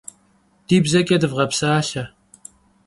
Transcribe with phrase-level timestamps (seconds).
[0.67, 2.03] Ди бзэкӏэ дывгъэпсалъэ!